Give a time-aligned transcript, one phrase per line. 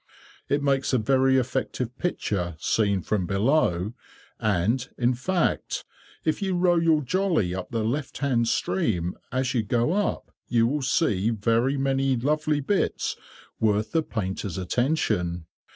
[0.49, 3.93] It makes a very effective picture, seen from below,
[4.39, 5.85] and, in fact,
[6.25, 10.65] if you row your jolly up the left hand stream, as you go up, you
[10.65, 13.15] will see very many lovely bits
[13.59, 15.45] worth the painter's attention.